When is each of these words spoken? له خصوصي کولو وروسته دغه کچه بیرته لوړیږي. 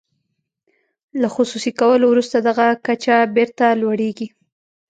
له 1.21 1.27
خصوصي 1.35 1.71
کولو 1.79 2.05
وروسته 2.09 2.37
دغه 2.47 2.65
کچه 2.85 3.15
بیرته 3.35 3.65
لوړیږي. 3.81 4.27